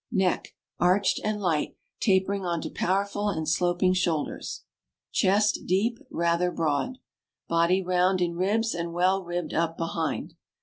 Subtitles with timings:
[0.11, 4.63] Neck arched and light, tapering onto powerful and sloping shoulders.
[5.11, 6.97] Chest deep, rather broad.
[7.47, 10.33] Body round in ribs and well ribbed up behind.